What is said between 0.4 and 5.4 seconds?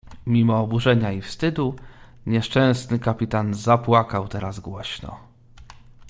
oburzenia i wstydu nieszczęsny kapitan zapłakał teraz głośno."